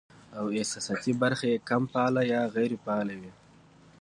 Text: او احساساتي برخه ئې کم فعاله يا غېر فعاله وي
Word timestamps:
او 0.37 0.45
احساساتي 0.57 1.11
برخه 1.21 1.45
ئې 1.51 1.63
کم 1.69 1.83
فعاله 1.91 2.21
يا 2.33 2.41
غېر 2.55 2.71
فعاله 2.83 3.15
وي 3.21 3.31